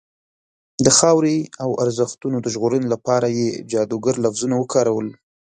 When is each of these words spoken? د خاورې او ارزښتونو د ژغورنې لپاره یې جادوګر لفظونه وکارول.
د 0.85 0.87
خاورې 0.97 1.37
او 1.63 1.69
ارزښتونو 1.83 2.37
د 2.41 2.47
ژغورنې 2.53 2.87
لپاره 2.93 3.27
یې 3.39 3.49
جادوګر 3.71 4.15
لفظونه 4.25 4.55
وکارول. 4.57 5.07